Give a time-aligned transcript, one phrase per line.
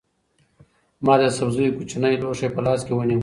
[1.05, 3.19] ما د سبزیو کوچنی لوښی په لاس کې ونیو.